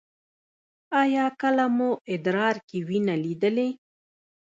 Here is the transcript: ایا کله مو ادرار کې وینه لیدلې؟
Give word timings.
ایا 1.01 1.25
کله 1.41 1.65
مو 1.75 1.89
ادرار 2.13 2.55
کې 2.67 2.77
وینه 2.87 3.15
لیدلې؟ 3.23 3.69